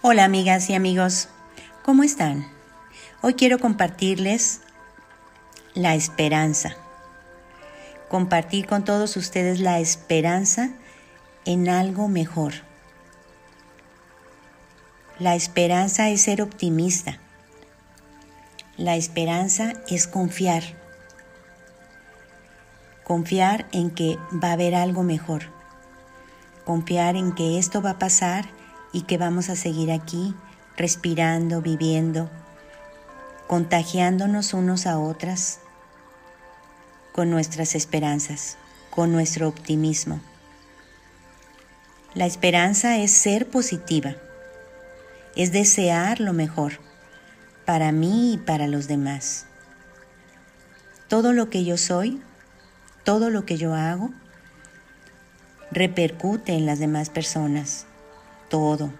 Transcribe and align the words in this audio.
Hola 0.00 0.24
amigas 0.24 0.70
y 0.70 0.74
amigos, 0.74 1.28
¿cómo 1.82 2.04
están? 2.04 2.46
Hoy 3.20 3.34
quiero 3.34 3.58
compartirles 3.58 4.60
la 5.74 5.96
esperanza. 5.96 6.76
Compartir 8.08 8.68
con 8.68 8.84
todos 8.84 9.16
ustedes 9.16 9.58
la 9.58 9.80
esperanza 9.80 10.70
en 11.46 11.68
algo 11.68 12.06
mejor. 12.06 12.52
La 15.18 15.34
esperanza 15.34 16.08
es 16.10 16.22
ser 16.22 16.42
optimista. 16.42 17.18
La 18.76 18.94
esperanza 18.94 19.72
es 19.88 20.06
confiar. 20.06 20.62
Confiar 23.02 23.66
en 23.72 23.90
que 23.90 24.16
va 24.32 24.50
a 24.50 24.52
haber 24.52 24.76
algo 24.76 25.02
mejor. 25.02 25.46
Confiar 26.64 27.16
en 27.16 27.34
que 27.34 27.58
esto 27.58 27.82
va 27.82 27.90
a 27.90 27.98
pasar 27.98 28.57
y 28.92 29.02
que 29.02 29.18
vamos 29.18 29.48
a 29.48 29.56
seguir 29.56 29.92
aquí 29.92 30.34
respirando, 30.76 31.60
viviendo, 31.60 32.30
contagiándonos 33.46 34.54
unos 34.54 34.86
a 34.86 34.98
otras 34.98 35.60
con 37.12 37.30
nuestras 37.30 37.74
esperanzas, 37.74 38.56
con 38.90 39.12
nuestro 39.12 39.48
optimismo. 39.48 40.20
La 42.14 42.26
esperanza 42.26 42.98
es 42.98 43.10
ser 43.10 43.48
positiva, 43.48 44.14
es 45.36 45.52
desear 45.52 46.20
lo 46.20 46.32
mejor 46.32 46.80
para 47.64 47.92
mí 47.92 48.34
y 48.34 48.38
para 48.38 48.66
los 48.66 48.88
demás. 48.88 49.46
Todo 51.08 51.32
lo 51.32 51.50
que 51.50 51.64
yo 51.64 51.76
soy, 51.76 52.22
todo 53.04 53.30
lo 53.30 53.44
que 53.44 53.56
yo 53.56 53.74
hago, 53.74 54.10
repercute 55.70 56.54
en 56.54 56.66
las 56.66 56.78
demás 56.78 57.10
personas 57.10 57.86
todo, 58.48 58.92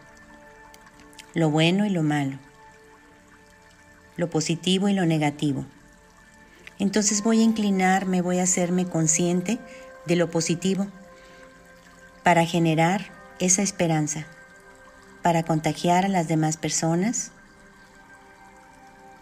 lo 1.35 1.51
bueno 1.51 1.87
y 1.87 1.91
lo 1.91 2.03
malo, 2.03 2.39
lo 4.17 4.31
positivo 4.31 4.89
y 4.89 4.95
lo 4.95 5.07
negativo. 5.07 5.65
Entonces 6.79 7.23
voy 7.23 7.41
a 7.41 7.45
inclinarme, 7.45 8.23
voy 8.23 8.39
a 8.39 8.45
hacerme 8.45 8.87
consciente 8.87 9.59
de 10.07 10.17
lo 10.17 10.31
positivo 10.31 10.87
para 12.23 12.45
generar 12.45 13.13
esa 13.39 13.63
esperanza, 13.63 14.27
para 15.23 15.43
contagiar 15.43 16.05
a 16.05 16.09
las 16.09 16.29
demás 16.29 16.57
personas 16.57 17.33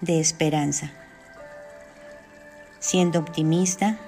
de 0.00 0.20
esperanza, 0.20 0.90
siendo 2.78 3.20
optimista, 3.20 3.98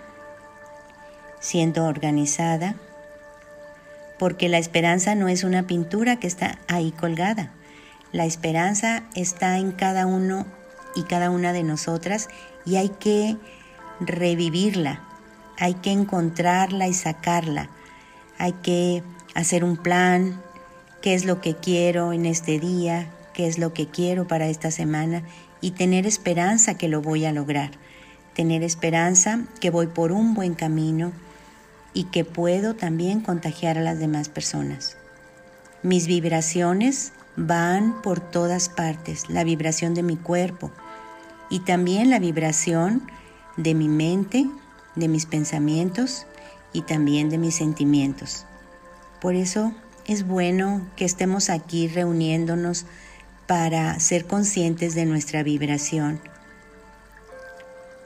siendo 1.40 1.84
organizada, 1.86 2.74
porque 4.18 4.48
la 4.48 4.58
esperanza 4.58 5.14
no 5.14 5.28
es 5.28 5.44
una 5.44 5.66
pintura 5.66 6.16
que 6.16 6.26
está 6.26 6.58
ahí 6.68 6.92
colgada. 6.92 7.52
La 8.12 8.24
esperanza 8.24 9.04
está 9.14 9.58
en 9.58 9.72
cada 9.72 10.06
uno 10.06 10.46
y 10.94 11.02
cada 11.04 11.30
una 11.30 11.52
de 11.52 11.62
nosotras 11.62 12.28
y 12.64 12.76
hay 12.76 12.88
que 12.88 13.36
revivirla, 14.00 15.02
hay 15.58 15.74
que 15.74 15.92
encontrarla 15.92 16.88
y 16.88 16.94
sacarla, 16.94 17.68
hay 18.38 18.52
que 18.52 19.02
hacer 19.34 19.64
un 19.64 19.76
plan, 19.76 20.40
qué 21.02 21.14
es 21.14 21.24
lo 21.24 21.40
que 21.40 21.54
quiero 21.54 22.12
en 22.12 22.26
este 22.26 22.58
día, 22.58 23.10
qué 23.34 23.46
es 23.46 23.58
lo 23.58 23.72
que 23.72 23.86
quiero 23.86 24.26
para 24.26 24.48
esta 24.48 24.70
semana 24.70 25.22
y 25.60 25.72
tener 25.72 26.06
esperanza 26.06 26.76
que 26.76 26.88
lo 26.88 27.02
voy 27.02 27.24
a 27.24 27.32
lograr, 27.32 27.70
tener 28.34 28.62
esperanza 28.62 29.44
que 29.60 29.70
voy 29.70 29.88
por 29.88 30.12
un 30.12 30.34
buen 30.34 30.54
camino, 30.54 31.12
y 31.92 32.04
que 32.04 32.24
puedo 32.24 32.74
también 32.74 33.20
contagiar 33.20 33.78
a 33.78 33.82
las 33.82 33.98
demás 33.98 34.28
personas. 34.28 34.96
Mis 35.82 36.06
vibraciones 36.06 37.12
van 37.36 38.02
por 38.02 38.20
todas 38.20 38.68
partes, 38.68 39.28
la 39.28 39.44
vibración 39.44 39.94
de 39.94 40.02
mi 40.02 40.16
cuerpo 40.16 40.72
y 41.50 41.60
también 41.60 42.10
la 42.10 42.18
vibración 42.18 43.08
de 43.56 43.74
mi 43.74 43.88
mente, 43.88 44.48
de 44.96 45.08
mis 45.08 45.26
pensamientos 45.26 46.26
y 46.72 46.82
también 46.82 47.30
de 47.30 47.38
mis 47.38 47.54
sentimientos. 47.54 48.44
Por 49.20 49.34
eso 49.34 49.72
es 50.06 50.26
bueno 50.26 50.86
que 50.96 51.04
estemos 51.04 51.48
aquí 51.48 51.86
reuniéndonos 51.88 52.86
para 53.46 53.98
ser 54.00 54.26
conscientes 54.26 54.94
de 54.94 55.06
nuestra 55.06 55.42
vibración 55.42 56.20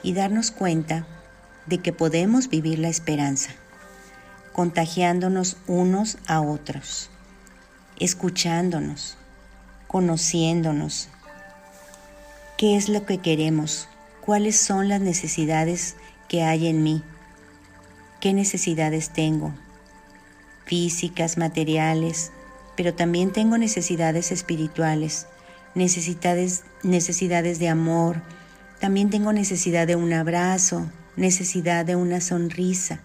y 0.02 0.12
darnos 0.12 0.50
cuenta 0.50 1.06
de 1.66 1.78
que 1.78 1.92
podemos 1.92 2.48
vivir 2.48 2.78
la 2.78 2.88
esperanza 2.88 3.52
contagiándonos 4.52 5.56
unos 5.66 6.18
a 6.26 6.40
otros, 6.40 7.10
escuchándonos, 7.98 9.16
conociéndonos. 9.86 11.08
¿Qué 12.56 12.76
es 12.76 12.88
lo 12.88 13.06
que 13.06 13.18
queremos? 13.18 13.88
¿Cuáles 14.20 14.56
son 14.56 14.88
las 14.88 15.00
necesidades 15.00 15.96
que 16.28 16.42
hay 16.42 16.68
en 16.68 16.82
mí? 16.82 17.02
¿Qué 18.20 18.32
necesidades 18.32 19.10
tengo? 19.10 19.52
Físicas, 20.64 21.38
materiales, 21.38 22.30
pero 22.76 22.94
también 22.94 23.32
tengo 23.32 23.58
necesidades 23.58 24.30
espirituales, 24.32 25.26
necesidades, 25.74 26.62
necesidades 26.82 27.58
de 27.58 27.68
amor, 27.68 28.22
también 28.80 29.10
tengo 29.10 29.32
necesidad 29.32 29.86
de 29.86 29.96
un 29.96 30.12
abrazo, 30.12 30.90
necesidad 31.16 31.84
de 31.84 31.96
una 31.96 32.20
sonrisa, 32.20 33.00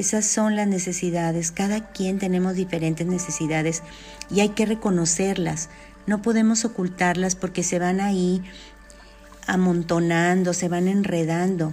esas 0.00 0.24
son 0.24 0.56
las 0.56 0.66
necesidades. 0.66 1.50
Cada 1.50 1.90
quien 1.92 2.18
tenemos 2.18 2.54
diferentes 2.54 3.06
necesidades 3.06 3.82
y 4.30 4.40
hay 4.40 4.50
que 4.50 4.66
reconocerlas. 4.66 5.70
No 6.06 6.22
podemos 6.22 6.64
ocultarlas 6.64 7.34
porque 7.34 7.62
se 7.62 7.78
van 7.78 8.00
ahí 8.00 8.42
amontonando, 9.46 10.52
se 10.54 10.68
van 10.68 10.88
enredando 10.88 11.72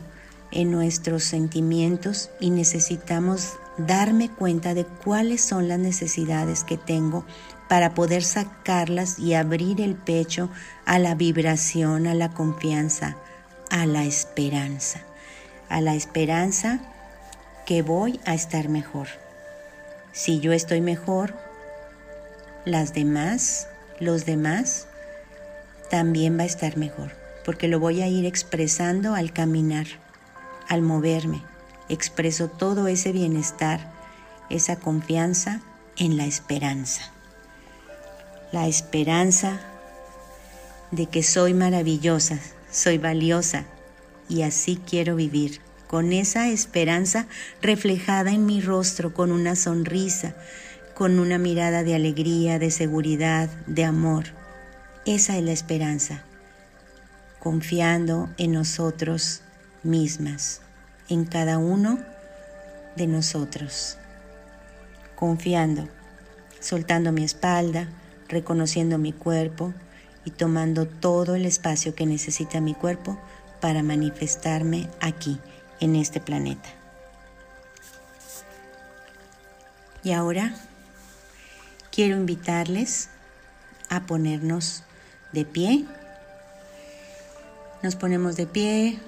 en 0.52 0.72
nuestros 0.72 1.24
sentimientos 1.24 2.30
y 2.40 2.50
necesitamos 2.50 3.54
darme 3.78 4.30
cuenta 4.30 4.74
de 4.74 4.86
cuáles 4.86 5.42
son 5.42 5.68
las 5.68 5.80
necesidades 5.80 6.64
que 6.64 6.78
tengo 6.78 7.26
para 7.68 7.94
poder 7.94 8.24
sacarlas 8.24 9.20
y 9.20 9.34
abrir 9.34 9.82
el 9.82 9.96
pecho 9.96 10.50
a 10.86 11.00
la 11.00 11.16
vibración, 11.16 12.08
a 12.08 12.14
la 12.14 12.34
confianza, 12.34 13.18
a 13.70 13.86
la 13.86 14.06
esperanza. 14.06 15.02
A 15.68 15.82
la 15.82 15.96
esperanza 15.96 16.95
que 17.66 17.82
voy 17.82 18.20
a 18.26 18.34
estar 18.36 18.70
mejor. 18.70 19.08
Si 20.12 20.40
yo 20.40 20.54
estoy 20.54 20.82
mejor, 20.82 21.34
las 22.64 22.94
demás, 22.94 23.68
los 24.00 24.26
demás, 24.26 24.88
también 25.90 26.38
va 26.38 26.44
a 26.44 26.48
estar 26.48 26.78
mejor, 26.78 27.12
porque 27.44 27.68
lo 27.68 27.80
voy 27.80 28.02
a 28.02 28.08
ir 28.08 28.26
expresando 28.26 29.16
al 29.16 29.34
caminar, 29.34 29.88
al 30.68 30.82
moverme. 30.82 31.42
Expreso 31.90 32.50
todo 32.50 32.88
ese 32.88 33.12
bienestar, 33.12 33.92
esa 34.50 34.78
confianza 34.78 35.62
en 35.98 36.18
la 36.18 36.26
esperanza. 36.26 37.12
La 38.52 38.68
esperanza 38.68 39.60
de 40.92 41.08
que 41.08 41.24
soy 41.24 41.54
maravillosa, 41.54 42.40
soy 42.72 43.00
valiosa 43.00 43.66
y 44.30 44.44
así 44.44 44.80
quiero 44.86 45.16
vivir 45.16 45.65
con 45.88 46.14
esa 46.14 46.50
esperanza 46.50 47.28
reflejada 47.62 48.32
en 48.32 48.46
mi 48.46 48.62
rostro, 48.62 49.14
con 49.14 49.32
una 49.32 49.56
sonrisa, 49.56 50.36
con 50.94 51.20
una 51.20 51.38
mirada 51.38 51.84
de 51.84 51.96
alegría, 51.96 52.60
de 52.60 52.72
seguridad, 52.72 53.50
de 53.68 53.84
amor. 53.84 54.26
Esa 55.06 55.38
es 55.38 55.44
la 55.44 55.52
esperanza, 55.52 56.24
confiando 57.40 58.30
en 58.38 58.54
nosotros 58.54 59.42
mismas, 59.84 60.62
en 61.10 61.26
cada 61.26 61.58
uno 61.58 62.00
de 62.96 63.08
nosotros, 63.08 63.98
confiando, 65.16 65.88
soltando 66.60 67.12
mi 67.12 67.24
espalda, 67.24 67.90
reconociendo 68.28 68.98
mi 68.98 69.12
cuerpo 69.12 69.74
y 70.24 70.32
tomando 70.32 70.88
todo 70.88 71.36
el 71.36 71.46
espacio 71.46 71.94
que 71.94 72.08
necesita 72.08 72.62
mi 72.62 72.74
cuerpo 72.74 73.20
para 73.62 73.84
manifestarme 73.84 74.90
aquí 75.00 75.40
en 75.80 75.96
este 75.96 76.20
planeta. 76.20 76.70
Y 80.04 80.14
ahora 80.14 80.54
quiero 81.92 82.16
invitarles 82.16 83.10
a 83.90 84.02
ponernos 84.02 84.84
de 85.32 85.46
pie. 85.46 85.86
Nos 87.82 87.96
ponemos 87.96 88.36
de 88.36 88.46
pie 88.46 89.00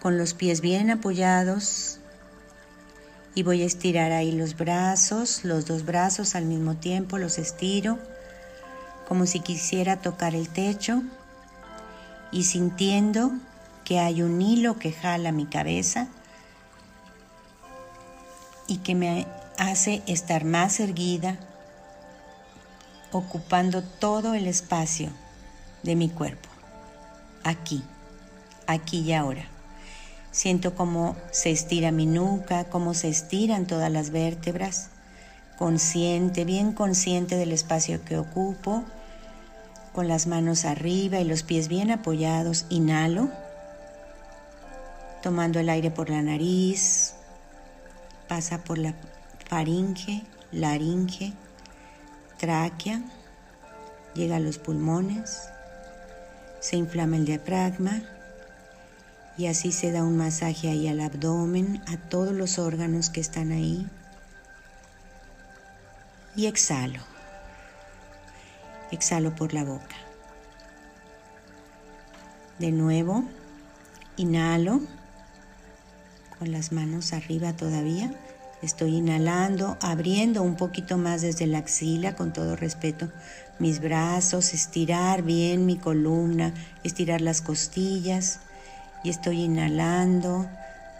con 0.00 0.18
los 0.18 0.34
pies 0.34 0.60
bien 0.60 0.90
apoyados 0.90 1.98
y 3.34 3.42
voy 3.42 3.62
a 3.62 3.66
estirar 3.66 4.12
ahí 4.12 4.32
los 4.32 4.56
brazos, 4.56 5.44
los 5.44 5.66
dos 5.66 5.84
brazos 5.84 6.34
al 6.34 6.44
mismo 6.44 6.76
tiempo, 6.76 7.18
los 7.18 7.38
estiro 7.38 7.98
como 9.12 9.26
si 9.26 9.40
quisiera 9.40 10.00
tocar 10.00 10.34
el 10.34 10.48
techo 10.48 11.02
y 12.30 12.44
sintiendo 12.44 13.32
que 13.84 13.98
hay 13.98 14.22
un 14.22 14.40
hilo 14.40 14.78
que 14.78 14.92
jala 14.92 15.32
mi 15.32 15.46
cabeza 15.46 16.08
y 18.66 18.78
que 18.78 18.94
me 18.94 19.26
hace 19.58 20.02
estar 20.06 20.44
más 20.44 20.80
erguida, 20.80 21.38
ocupando 23.10 23.82
todo 23.82 24.34
el 24.34 24.46
espacio 24.46 25.10
de 25.82 25.96
mi 25.96 26.08
cuerpo, 26.08 26.48
aquí, 27.44 27.82
aquí 28.66 29.00
y 29.00 29.12
ahora. 29.12 29.46
Siento 30.30 30.74
cómo 30.74 31.14
se 31.30 31.50
estira 31.50 31.92
mi 31.92 32.06
nuca, 32.06 32.64
cómo 32.64 32.94
se 32.94 33.08
estiran 33.08 33.66
todas 33.66 33.92
las 33.92 34.10
vértebras, 34.10 34.88
consciente, 35.58 36.46
bien 36.46 36.72
consciente 36.72 37.36
del 37.36 37.52
espacio 37.52 38.02
que 38.04 38.16
ocupo, 38.16 38.82
con 39.92 40.08
las 40.08 40.26
manos 40.26 40.64
arriba 40.64 41.20
y 41.20 41.24
los 41.24 41.42
pies 41.42 41.68
bien 41.68 41.90
apoyados, 41.90 42.64
inhalo, 42.70 43.28
tomando 45.22 45.60
el 45.60 45.70
aire 45.70 45.90
por 45.90 46.10
la 46.10 46.20
nariz, 46.20 47.14
pasa 48.28 48.58
por 48.64 48.76
la 48.76 48.92
faringe, 49.48 50.24
laringe, 50.50 51.32
tráquea, 52.38 53.02
llega 54.14 54.36
a 54.36 54.40
los 54.40 54.58
pulmones, 54.58 55.48
se 56.60 56.76
inflama 56.76 57.16
el 57.16 57.24
diafragma 57.24 58.02
y 59.38 59.46
así 59.46 59.70
se 59.70 59.92
da 59.92 60.02
un 60.02 60.16
masaje 60.16 60.68
ahí 60.68 60.88
al 60.88 61.00
abdomen, 61.00 61.82
a 61.86 61.96
todos 61.96 62.34
los 62.34 62.58
órganos 62.58 63.08
que 63.08 63.20
están 63.20 63.52
ahí. 63.52 63.86
Y 66.34 66.46
exhalo. 66.46 67.00
Exhalo 68.90 69.34
por 69.34 69.54
la 69.54 69.64
boca. 69.64 69.96
De 72.58 72.72
nuevo, 72.72 73.24
inhalo 74.16 74.80
con 76.42 76.50
las 76.50 76.72
manos 76.72 77.12
arriba 77.12 77.52
todavía. 77.52 78.12
Estoy 78.62 78.96
inhalando, 78.96 79.78
abriendo 79.80 80.42
un 80.42 80.56
poquito 80.56 80.98
más 80.98 81.22
desde 81.22 81.46
la 81.46 81.58
axila 81.58 82.16
con 82.16 82.32
todo 82.32 82.56
respeto 82.56 83.12
mis 83.60 83.80
brazos, 83.80 84.52
estirar 84.52 85.22
bien 85.22 85.66
mi 85.66 85.76
columna, 85.76 86.52
estirar 86.82 87.20
las 87.20 87.42
costillas 87.42 88.40
y 89.04 89.10
estoy 89.10 89.42
inhalando, 89.42 90.48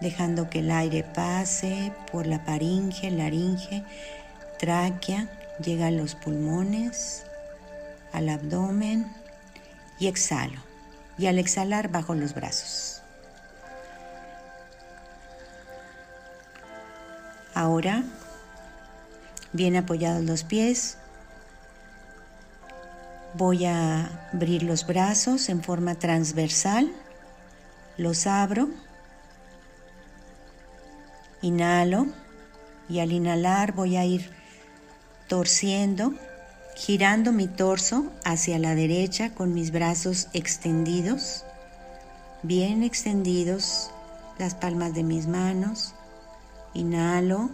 dejando 0.01 0.49
que 0.49 0.61
el 0.61 0.71
aire 0.71 1.03
pase 1.03 1.93
por 2.13 2.29
la 2.29 2.39
faringe, 2.39 3.11
laringe, 3.11 3.83
tráquea, 4.61 5.29
llega 5.61 5.89
a 5.89 5.91
los 5.91 6.15
pulmones, 6.15 7.25
al 8.13 8.29
abdomen 8.29 9.11
y 9.99 10.07
exhalo. 10.07 10.61
Y 11.19 11.27
al 11.27 11.41
exhalar 11.41 11.91
bajo 11.91 12.15
los 12.15 12.33
brazos. 12.33 13.02
Ahora, 17.55 18.03
bien 19.53 19.77
apoyados 19.77 20.25
los 20.25 20.43
pies, 20.43 20.97
voy 23.35 23.67
a 23.67 24.29
abrir 24.33 24.63
los 24.63 24.87
brazos 24.87 25.51
en 25.51 25.63
forma 25.63 25.95
transversal, 25.95 26.91
los 27.99 28.27
abro, 28.27 28.71
inhalo 31.43 32.07
y 32.89 33.01
al 33.01 33.13
inhalar 33.13 33.73
voy 33.73 33.97
a 33.97 34.05
ir 34.07 34.31
torciendo, 35.29 36.15
girando 36.75 37.33
mi 37.33 37.49
torso 37.49 38.11
hacia 38.25 38.59
la 38.59 38.75
derecha 38.75 39.35
con 39.35 39.53
mis 39.53 39.73
brazos 39.73 40.29
extendidos, 40.33 41.45
bien 42.43 42.83
extendidos, 42.83 43.91
las 44.39 44.55
palmas 44.55 44.95
de 44.95 45.03
mis 45.03 45.27
manos 45.27 45.95
Inhalo. 46.75 47.51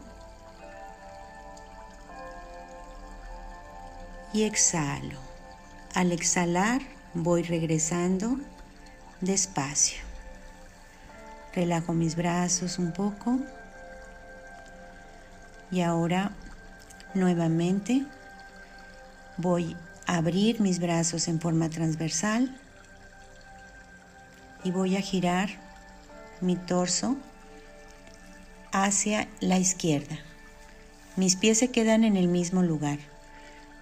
Y 4.32 4.44
exhalo. 4.44 5.18
Al 5.94 6.12
exhalar 6.12 6.82
voy 7.14 7.42
regresando 7.42 8.38
despacio. 9.20 10.02
Relajo 11.54 11.92
mis 11.92 12.14
brazos 12.14 12.78
un 12.78 12.92
poco. 12.92 13.38
Y 15.70 15.80
ahora 15.80 16.32
nuevamente 17.14 18.06
voy 19.36 19.76
a 20.06 20.16
abrir 20.16 20.60
mis 20.60 20.78
brazos 20.78 21.28
en 21.28 21.40
forma 21.40 21.68
transversal 21.68 22.54
y 24.64 24.70
voy 24.70 24.96
a 24.96 25.00
girar 25.00 25.48
mi 26.40 26.56
torso 26.56 27.16
hacia 28.72 29.28
la 29.40 29.58
izquierda. 29.58 30.18
Mis 31.16 31.36
pies 31.36 31.58
se 31.58 31.70
quedan 31.70 32.04
en 32.04 32.16
el 32.16 32.28
mismo 32.28 32.62
lugar. 32.62 32.98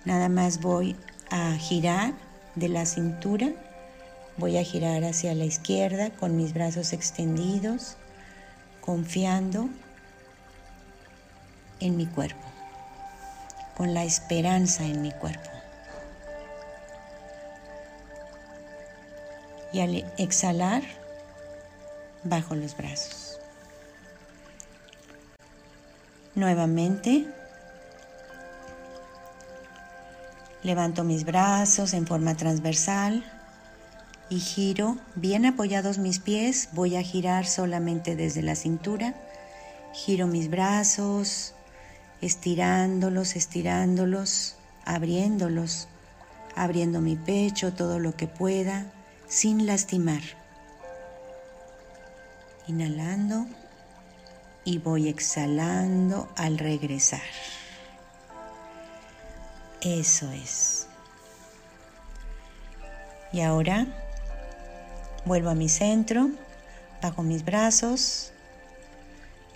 Nada 0.05 0.29
más 0.29 0.61
voy 0.61 0.97
a 1.31 1.53
girar 1.57 2.15
de 2.55 2.69
la 2.69 2.87
cintura. 2.87 3.53
Voy 4.39 4.57
a 4.59 4.65
girar 4.65 5.05
hacia 5.05 5.35
la 5.35 5.45
izquierda 5.45 6.11
con 6.11 6.37
mis 6.37 6.53
brazos 6.55 6.93
extendidos, 6.93 7.97
confiando 8.81 9.69
en 11.81 11.97
mi 11.97 12.07
cuerpo, 12.07 12.47
con 13.77 13.95
la 13.95 14.05
esperanza 14.05 14.85
en 14.85 15.03
mi 15.03 15.13
cuerpo. 15.13 15.51
Y 19.73 19.81
al 19.81 20.11
exhalar, 20.17 20.83
bajo 22.25 22.55
los 22.55 22.77
brazos. 22.77 23.26
Nuevamente, 26.37 27.27
levanto 30.63 31.03
mis 31.03 31.25
brazos 31.25 31.95
en 31.95 32.07
forma 32.07 32.37
transversal 32.37 33.25
y 34.29 34.41
giro, 34.41 34.99
bien 35.15 35.47
apoyados 35.47 35.97
mis 35.97 36.19
pies, 36.19 36.69
voy 36.73 36.97
a 36.97 37.03
girar 37.03 37.47
solamente 37.47 38.17
desde 38.17 38.43
la 38.43 38.55
cintura. 38.55 39.15
Giro 39.95 40.27
mis 40.27 40.51
brazos, 40.51 41.55
estirándolos, 42.21 43.35
estirándolos, 43.35 44.57
abriéndolos, 44.85 45.89
abriendo 46.55 47.01
mi 47.01 47.17
pecho 47.17 47.73
todo 47.73 47.99
lo 47.99 48.15
que 48.15 48.27
pueda, 48.27 48.93
sin 49.27 49.65
lastimar. 49.65 50.21
Inhalando 52.67 53.47
y 54.67 54.79
voy 54.79 55.09
exhalando 55.09 56.29
al 56.37 56.59
regresar. 56.59 57.23
Eso 59.81 60.29
es. 60.33 60.89
Y 63.33 63.43
ahora 63.43 63.87
vuelvo 65.25 65.51
a 65.51 65.55
mi 65.55 65.69
centro, 65.69 66.31
bajo 67.01 67.23
mis 67.23 67.45
brazos, 67.45 68.33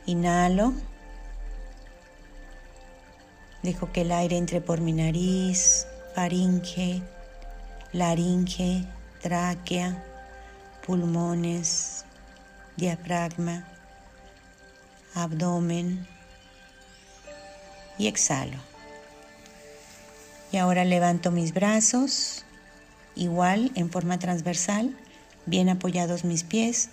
inhalo, 0.07 0.73
dejo 3.65 3.91
que 3.93 4.03
el 4.03 4.13
aire 4.13 4.37
entre 4.37 4.61
por 4.61 4.81
mi 4.81 4.93
nariz, 4.93 5.89
faringe, 6.15 7.03
laringe, 7.93 8.85
tráquea, 9.21 10.05
pulmones, 10.87 12.05
diafragma 12.77 13.67
abdomen 15.15 16.07
y 17.99 18.07
exhalo. 18.07 18.57
Y 20.53 20.57
ahora 20.57 20.85
levanto 20.85 21.31
mis 21.31 21.53
brazos, 21.53 22.45
igual 23.15 23.71
en 23.75 23.91
forma 23.91 24.19
transversal, 24.19 24.97
bien 25.47 25.69
apoyados 25.69 26.25
mis 26.25 26.45
pies, 26.45 26.89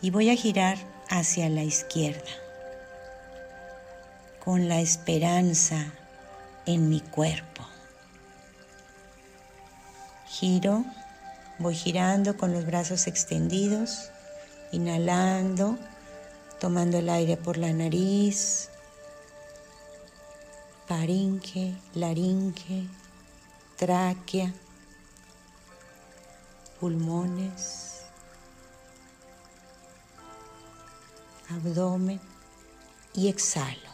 y 0.00 0.10
voy 0.10 0.30
a 0.30 0.36
girar 0.36 0.78
hacia 1.08 1.48
la 1.48 1.62
izquierda, 1.62 2.30
con 4.44 4.68
la 4.68 4.80
esperanza 4.80 5.92
en 6.66 6.88
mi 6.88 7.00
cuerpo. 7.00 7.66
Giro, 10.28 10.84
voy 11.58 11.74
girando 11.74 12.36
con 12.36 12.52
los 12.52 12.66
brazos 12.66 13.06
extendidos, 13.06 14.10
inhalando 14.72 15.78
tomando 16.64 16.96
el 16.96 17.10
aire 17.10 17.36
por 17.36 17.58
la 17.58 17.70
nariz, 17.74 18.70
faringe, 20.86 21.76
laringe, 21.92 22.88
tráquea, 23.76 24.50
pulmones, 26.80 28.04
abdomen 31.50 32.18
y 33.12 33.28
exhalo. 33.28 33.90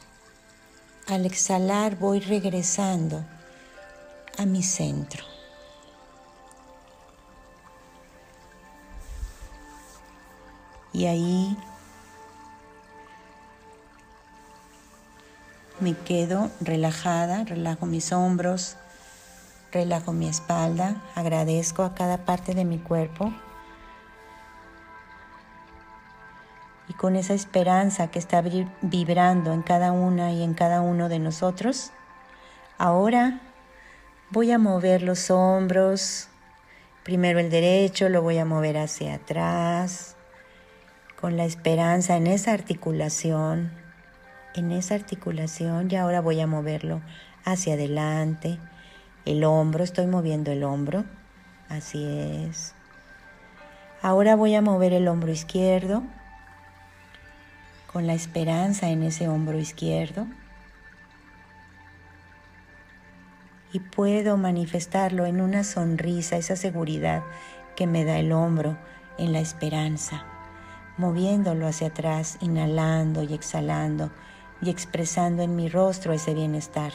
Al 1.09 1.27
exhalar 1.27 1.99
voy 1.99 2.21
regresando 2.21 3.25
a 4.39 4.47
mi 4.47 4.63
centro. 4.63 5.25
Y 10.93 11.07
ahí 11.07 11.57
Me 15.81 15.95
quedo 15.95 16.51
relajada, 16.61 17.45
relajo 17.45 17.87
mis 17.87 18.13
hombros, 18.13 18.77
Relajo 19.73 20.13
mi 20.13 20.29
espalda, 20.29 20.97
agradezco 21.15 21.85
a 21.85 21.95
cada 21.95 22.25
parte 22.25 22.55
de 22.55 22.65
mi 22.65 22.79
cuerpo. 22.79 23.33
Y 26.89 26.93
con 26.95 27.15
esa 27.15 27.35
esperanza 27.35 28.11
que 28.11 28.19
está 28.19 28.43
vibrando 28.83 29.53
en 29.53 29.63
cada 29.63 29.93
una 29.93 30.33
y 30.33 30.43
en 30.43 30.55
cada 30.55 30.81
uno 30.81 31.09
de 31.09 31.21
nosotros, 31.21 31.93
ahora 32.79 33.41
voy 34.31 34.51
a 34.51 34.59
mover 34.59 35.03
los 35.03 35.31
hombros, 35.31 36.27
primero 37.05 37.39
el 37.39 37.49
derecho, 37.49 38.09
lo 38.09 38.23
voy 38.23 38.39
a 38.39 38.45
mover 38.45 38.77
hacia 38.77 39.15
atrás, 39.15 40.17
con 41.21 41.37
la 41.37 41.45
esperanza 41.45 42.17
en 42.17 42.27
esa 42.27 42.53
articulación, 42.53 43.71
en 44.55 44.73
esa 44.73 44.95
articulación 44.95 45.89
y 45.91 45.97
ahora 45.97 46.21
voy 46.21 46.41
a 46.41 46.47
moverlo 46.47 47.01
hacia 47.45 47.75
adelante, 47.75 48.59
el 49.25 49.45
hombro, 49.45 49.85
estoy 49.85 50.07
moviendo 50.07 50.51
el 50.51 50.65
hombro, 50.65 51.05
así 51.69 52.05
es. 52.07 52.75
Ahora 54.03 54.35
voy 54.35 54.55
a 54.55 54.63
mover 54.63 54.93
el 54.93 55.09
hombro 55.09 55.31
izquierdo 55.31 56.03
con 57.93 58.07
la 58.07 58.15
esperanza 58.15 58.89
en 58.89 59.03
ese 59.03 59.29
hombro 59.29 59.59
izquierdo. 59.59 60.27
Y 63.73 63.81
puedo 63.81 64.37
manifestarlo 64.37 65.27
en 65.27 65.41
una 65.41 65.65
sonrisa, 65.65 66.37
esa 66.37 66.57
seguridad 66.57 67.23
que 67.77 67.87
me 67.87 68.05
da 68.05 68.19
el 68.19 68.33
hombro 68.33 68.77
en 69.19 69.33
la 69.33 69.41
esperanza, 69.41 70.25
moviéndolo 70.97 71.67
hacia 71.67 71.89
atrás, 71.89 72.39
inhalando 72.41 73.23
y 73.23 73.35
exhalando 73.35 74.11
y 74.63 74.71
expresando 74.71 75.43
en 75.43 75.57
mi 75.57 75.69
rostro 75.69 76.13
ese 76.13 76.35
bienestar. 76.35 76.93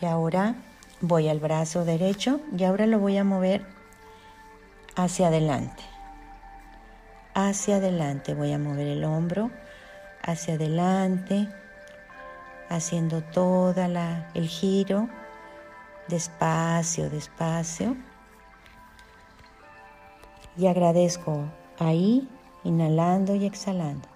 Y 0.00 0.06
ahora 0.06 0.54
voy 1.00 1.28
al 1.28 1.38
brazo 1.38 1.84
derecho 1.84 2.40
y 2.56 2.64
ahora 2.64 2.86
lo 2.86 2.98
voy 2.98 3.16
a 3.16 3.24
mover 3.24 3.64
hacia 4.96 5.28
adelante. 5.28 5.82
Hacia 7.34 7.76
adelante 7.76 8.34
voy 8.34 8.52
a 8.52 8.58
mover 8.58 8.88
el 8.88 9.04
hombro 9.04 9.50
hacia 10.22 10.54
adelante, 10.54 11.48
haciendo 12.68 13.22
toda 13.22 13.88
la 13.88 14.30
el 14.34 14.48
giro 14.48 15.08
despacio, 16.08 17.10
despacio. 17.10 17.96
Y 20.56 20.66
agradezco 20.66 21.44
ahí, 21.78 22.28
inhalando 22.64 23.34
y 23.34 23.46
exhalando. 23.46 24.08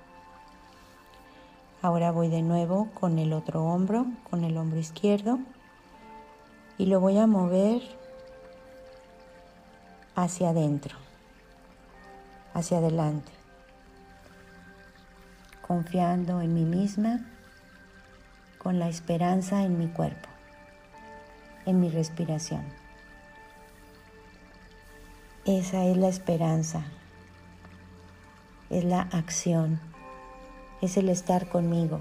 Ahora 1.83 2.11
voy 2.11 2.29
de 2.29 2.43
nuevo 2.43 2.89
con 2.95 3.19
el 3.19 3.33
otro 3.33 3.65
hombro, 3.65 4.07
con 4.29 4.45
el 4.45 4.57
hombro 4.57 4.79
izquierdo 4.79 5.39
y 6.79 6.87
lo 6.87 7.01
voy 7.01 7.19
a 7.19 7.27
mover 7.27 7.83
hacia 10.15 10.51
adentro, 10.51 10.97
hacia 12.55 12.79
adelante, 12.79 13.33
confiando 15.67 16.41
en 16.41 16.55
mí 16.55 16.65
misma, 16.65 17.21
con 18.59 18.79
la 18.79 18.89
esperanza 18.89 19.63
en 19.63 19.79
mi 19.79 19.87
cuerpo, 19.87 20.29
en 21.67 21.81
mi 21.81 21.89
respiración. 21.89 22.65
Esa 25.45 25.85
es 25.85 25.97
la 25.97 26.09
esperanza, 26.09 26.83
es 28.71 28.85
la 28.85 29.03
acción, 29.13 29.81
es 30.83 30.97
el 30.97 31.09
estar 31.09 31.49
conmigo, 31.49 32.01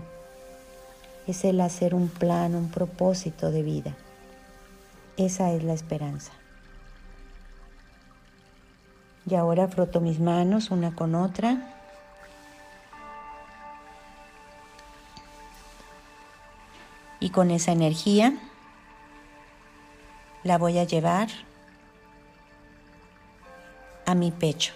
es 1.28 1.44
el 1.46 1.62
hacer 1.62 1.94
un 1.94 2.08
plan, 2.08 2.56
un 2.56 2.70
propósito 2.70 3.52
de 3.52 3.64
vida. 3.64 3.96
Esa 5.18 5.52
es 5.54 5.64
la 5.64 5.74
esperanza. 5.74 6.32
Y 9.28 9.36
ahora 9.36 9.68
froto 9.68 10.02
mis 10.02 10.20
manos 10.20 10.70
una 10.70 10.94
con 10.94 11.16
otra. 11.16 11.72
Y 17.20 17.32
con 17.32 17.50
esa 17.50 17.72
energía 17.72 18.38
la 20.44 20.60
voy 20.60 20.78
a 20.78 20.84
llevar 20.84 21.30
a 24.06 24.14
mi 24.14 24.32
pecho. 24.32 24.74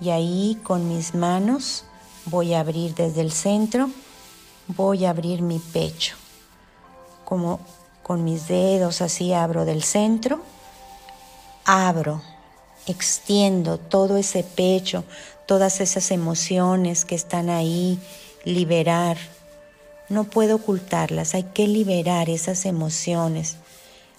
Y 0.00 0.10
ahí 0.10 0.60
con 0.62 0.88
mis 0.88 1.14
manos 1.14 1.84
voy 2.26 2.54
a 2.54 2.60
abrir 2.60 2.94
desde 2.94 3.20
el 3.20 3.32
centro, 3.32 3.90
voy 4.68 5.04
a 5.04 5.10
abrir 5.10 5.42
mi 5.42 5.58
pecho, 5.58 6.16
como 7.24 7.60
con 8.02 8.24
mis 8.24 8.48
dedos 8.48 9.00
así 9.00 9.32
abro 9.32 9.64
del 9.64 9.82
centro, 9.82 10.40
abro, 11.64 12.22
extiendo 12.86 13.78
todo 13.78 14.16
ese 14.16 14.44
pecho, 14.44 15.04
todas 15.46 15.80
esas 15.80 16.10
emociones 16.10 17.04
que 17.04 17.14
están 17.14 17.50
ahí, 17.50 17.98
liberar. 18.44 19.16
No 20.08 20.24
puedo 20.24 20.56
ocultarlas, 20.56 21.34
hay 21.34 21.44
que 21.44 21.66
liberar 21.66 22.28
esas 22.28 22.64
emociones. 22.66 23.56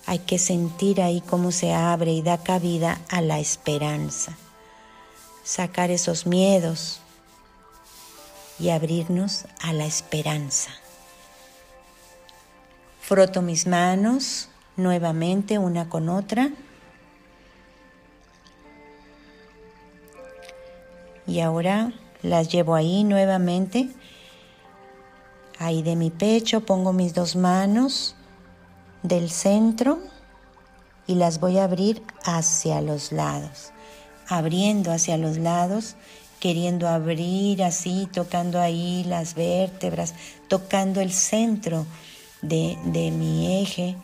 Hay 0.05 0.19
que 0.19 0.39
sentir 0.39 1.01
ahí 1.01 1.21
cómo 1.21 1.51
se 1.51 1.73
abre 1.73 2.13
y 2.13 2.21
da 2.21 2.37
cabida 2.37 3.01
a 3.09 3.21
la 3.21 3.39
esperanza. 3.39 4.37
Sacar 5.47 5.91
esos 5.91 6.25
miedos 6.25 6.99
y 8.59 8.69
abrirnos 8.69 9.45
a 9.61 9.71
la 9.71 9.85
esperanza. 9.85 10.71
Froto 12.99 13.41
mis 13.41 13.65
manos 13.65 14.49
nuevamente 14.75 15.57
una 15.57 15.87
con 15.87 16.09
otra. 16.09 16.49
Y 21.25 21.39
ahora 21.39 21.93
las 22.23 22.49
llevo 22.49 22.75
ahí 22.75 23.05
nuevamente. 23.05 23.87
Ahí 25.59 25.81
de 25.81 25.95
mi 25.95 26.11
pecho 26.11 26.65
pongo 26.65 26.91
mis 26.91 27.13
dos 27.13 27.37
manos 27.37 28.17
del 29.01 29.29
centro 29.29 29.99
y 31.07 31.15
las 31.15 31.39
voy 31.39 31.57
a 31.57 31.63
abrir 31.63 32.03
hacia 32.25 32.81
los 32.81 33.13
lados. 33.13 33.71
Abriendo 34.27 34.91
hacia 34.91 35.17
los 35.17 35.37
lados, 35.37 35.95
queriendo 36.39 36.87
abrir 36.87 37.63
así, 37.63 38.07
tocando 38.11 38.59
ahí 38.59 39.03
las 39.05 39.33
vértebras, 39.35 40.13
tocando 40.47 41.01
el 41.01 41.11
centro 41.11 41.85
de, 42.41 42.77
mi 43.11 43.61
eje. 43.61 43.95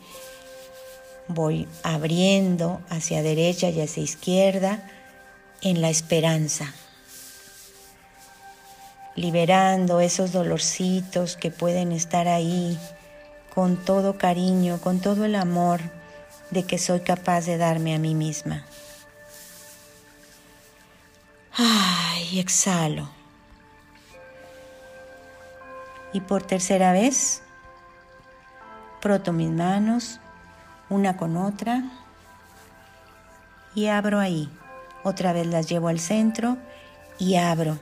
Voy 1.27 1.67
abriendo 1.83 2.81
hacia 2.89 3.23
derecha 3.23 3.69
y 3.69 3.81
hacia 3.81 4.03
izquierda 4.03 4.89
en 5.61 5.81
la 5.81 5.89
esperanza, 5.89 6.73
liberando 9.15 10.01
esos 10.01 10.33
dolorcitos 10.33 11.37
que 11.37 11.51
pueden 11.51 11.93
estar 11.93 12.27
ahí 12.27 12.77
con 13.53 13.77
todo 13.77 14.17
cariño, 14.17 14.81
con 14.81 14.99
todo 14.99 15.23
el 15.23 15.35
amor 15.35 15.79
de 16.51 16.63
que 16.63 16.77
soy 16.77 16.99
capaz 17.01 17.45
de 17.45 17.57
darme 17.57 17.95
a 17.95 17.99
mí 17.99 18.15
misma. 18.15 18.65
Ay, 21.55 22.39
exhalo. 22.39 23.09
Y 26.13 26.21
por 26.21 26.43
tercera 26.43 26.91
vez, 26.91 27.41
Froto 29.03 29.33
mis 29.33 29.49
manos 29.49 30.21
una 30.89 31.17
con 31.17 31.35
otra 31.35 31.83
y 33.75 33.87
abro 33.87 34.19
ahí. 34.19 34.49
Otra 35.03 35.33
vez 35.33 35.45
las 35.45 35.67
llevo 35.67 35.89
al 35.89 35.99
centro 35.99 36.57
y 37.19 37.35
abro, 37.35 37.79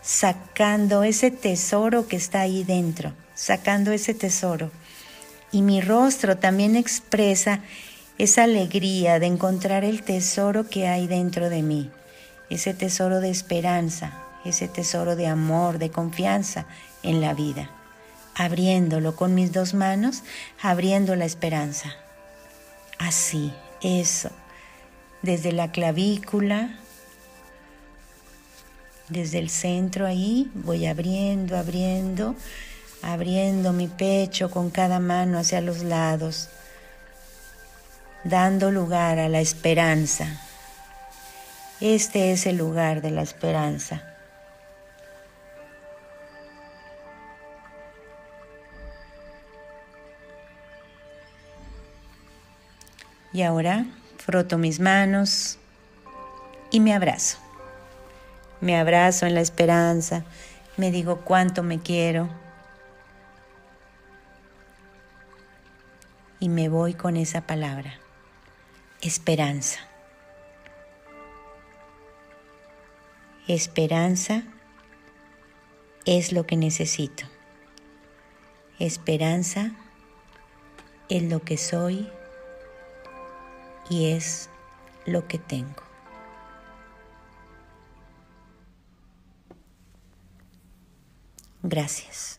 sacando 0.00 1.02
ese 1.02 1.30
tesoro 1.30 2.08
que 2.08 2.16
está 2.16 2.40
ahí 2.40 2.64
dentro, 2.64 3.12
sacando 3.34 3.92
ese 3.92 4.14
tesoro. 4.14 4.70
Y 5.52 5.60
mi 5.60 5.82
rostro 5.82 6.38
también 6.38 6.76
expresa 6.76 7.60
esa 8.16 8.44
alegría 8.44 9.18
de 9.18 9.26
encontrar 9.26 9.84
el 9.84 10.02
tesoro 10.02 10.66
que 10.68 10.88
hay 10.88 11.06
dentro 11.06 11.50
de 11.50 11.62
mí, 11.62 11.90
ese 12.50 12.74
tesoro 12.74 13.20
de 13.20 13.30
esperanza, 13.30 14.12
ese 14.44 14.68
tesoro 14.68 15.16
de 15.16 15.26
amor, 15.26 15.78
de 15.78 15.90
confianza 15.90 16.66
en 17.02 17.20
la 17.20 17.34
vida 17.34 17.70
abriéndolo 18.38 19.16
con 19.16 19.34
mis 19.34 19.52
dos 19.52 19.74
manos, 19.74 20.22
abriendo 20.62 21.16
la 21.16 21.24
esperanza. 21.24 21.96
Así, 22.98 23.52
eso, 23.82 24.30
desde 25.22 25.50
la 25.50 25.72
clavícula, 25.72 26.78
desde 29.08 29.40
el 29.40 29.50
centro 29.50 30.06
ahí, 30.06 30.50
voy 30.54 30.86
abriendo, 30.86 31.56
abriendo, 31.56 32.36
abriendo 33.02 33.72
mi 33.72 33.88
pecho 33.88 34.50
con 34.52 34.70
cada 34.70 35.00
mano 35.00 35.38
hacia 35.38 35.60
los 35.60 35.82
lados, 35.82 36.48
dando 38.22 38.70
lugar 38.70 39.18
a 39.18 39.28
la 39.28 39.40
esperanza. 39.40 40.47
Este 41.80 42.32
es 42.32 42.46
el 42.46 42.56
lugar 42.56 43.02
de 43.02 43.12
la 43.12 43.22
esperanza. 43.22 44.02
Y 53.32 53.42
ahora 53.42 53.86
froto 54.16 54.58
mis 54.58 54.80
manos 54.80 55.58
y 56.72 56.80
me 56.80 56.94
abrazo. 56.94 57.38
Me 58.60 58.76
abrazo 58.76 59.26
en 59.26 59.34
la 59.34 59.40
esperanza, 59.40 60.24
me 60.76 60.90
digo 60.90 61.20
cuánto 61.20 61.62
me 61.62 61.78
quiero 61.78 62.28
y 66.40 66.48
me 66.48 66.68
voy 66.68 66.94
con 66.94 67.16
esa 67.16 67.42
palabra, 67.42 68.00
esperanza. 69.00 69.78
Esperanza 73.48 74.42
es 76.04 76.32
lo 76.32 76.46
que 76.46 76.58
necesito. 76.58 77.24
Esperanza 78.78 79.72
es 81.08 81.22
lo 81.22 81.40
que 81.40 81.56
soy 81.56 82.06
y 83.88 84.10
es 84.10 84.50
lo 85.06 85.26
que 85.26 85.38
tengo. 85.38 85.82
Gracias. 91.62 92.37